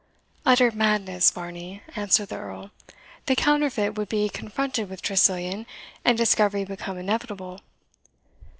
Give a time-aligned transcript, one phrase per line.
[0.47, 2.71] "Utter madness, Varney," answered the Earl;
[3.27, 5.67] "the counterfeit would be confronted with Tressilian,
[6.03, 7.59] and discovery become inevitable."